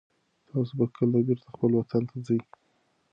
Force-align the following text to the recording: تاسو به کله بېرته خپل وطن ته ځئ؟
تاسو 0.49 0.73
به 0.79 0.85
کله 0.97 1.17
بېرته 1.27 1.47
خپل 1.55 1.71
وطن 1.75 2.03
ته 2.09 2.15
ځئ؟ 2.25 2.39